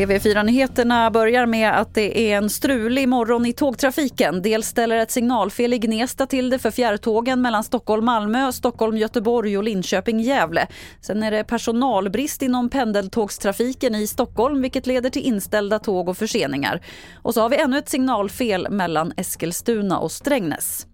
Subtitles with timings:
[0.00, 4.42] TV4-nyheterna börjar med att det är en strulig morgon i tågtrafiken.
[4.42, 10.66] Dels ställer ett signalfel i Gnesta till det för fjärrtågen mellan Stockholm-Malmö, Stockholm-Göteborg och Linköping-Gävle.
[11.00, 16.80] Sen är det personalbrist inom pendeltågstrafiken i Stockholm vilket leder till inställda tåg och förseningar.
[17.14, 20.86] Och så har vi ännu ett signalfel mellan Eskilstuna och Strängnäs.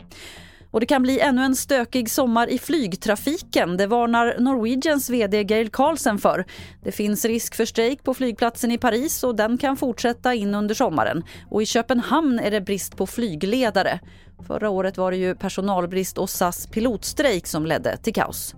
[0.76, 3.76] Och det kan bli ännu en stökig sommar i flygtrafiken.
[3.76, 6.44] Det varnar Norwegians vd Gail Carlsen för.
[6.82, 10.74] Det finns risk för strejk på flygplatsen i Paris och den kan fortsätta in under
[10.74, 11.24] sommaren.
[11.50, 14.00] Och i Köpenhamn är det brist på flygledare.
[14.46, 18.54] Förra året var det ju personalbrist och SAS pilotstrejk som ledde till kaos.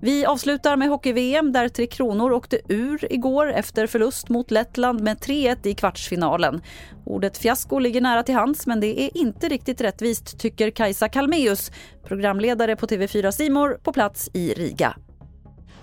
[0.00, 5.18] Vi avslutar med hockey-VM där Tre Kronor åkte ur igår efter förlust mot Lettland med
[5.18, 6.62] 3-1 i kvartsfinalen.
[7.04, 11.70] Ordet fiasko ligger nära till hands men det är inte riktigt rättvist tycker Kajsa Kalmeus,
[12.04, 14.94] programledare på TV4 Simor på plats i Riga.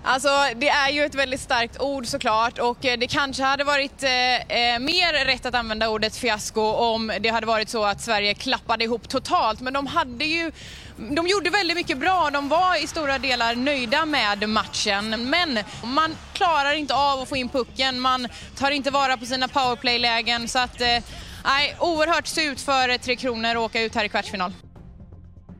[0.08, 4.02] Alltså det är ju ett väldigt starkt ord såklart och eh, det kanske hade varit
[4.02, 8.34] eh, eh, mer rätt att använda ordet fiasko om det hade varit så att Sverige
[8.34, 10.52] klappade ihop totalt men de hade ju
[10.96, 16.16] de gjorde väldigt mycket bra, de var i stora delar nöjda med matchen men man
[16.32, 20.58] klarar inte av att få in pucken, man tar inte vara på sina powerplay-lägen så
[20.58, 20.98] att eh,
[21.44, 24.52] nej, oerhört surt för Tre Kronor att åka ut här i kvartsfinal.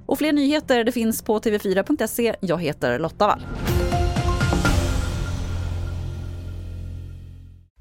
[0.07, 2.35] Och fler nyheter det finns på tv4.se.
[2.41, 3.66] Jag heter Lotta Wall.